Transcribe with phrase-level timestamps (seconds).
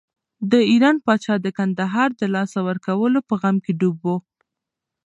[0.51, 4.07] د ایران پاچا د کندهار د لاسه ورکولو په غم کې ډوب و.